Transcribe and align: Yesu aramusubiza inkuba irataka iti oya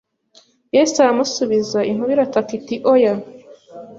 Yesu 0.75 0.95
aramusubiza 1.03 1.79
inkuba 1.89 2.11
irataka 2.15 2.51
iti 2.59 2.75
oya 2.93 3.13